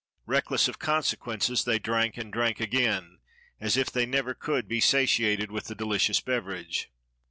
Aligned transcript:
Reckless 0.25 0.67
of 0.67 0.79
consequences, 0.79 1.63
they 1.63 1.77
drank 1.77 2.17
and 2.17 2.33
drank 2.33 2.59
again, 2.59 3.19
as 3.59 3.77
if 3.77 3.91
they 3.91 4.07
never 4.07 4.33
could 4.33 4.67
be 4.67 4.79
satiated 4.79 5.51
with 5.51 5.65
the 5.65 5.75
delicious 5.75 6.19
beverage. 6.19 6.89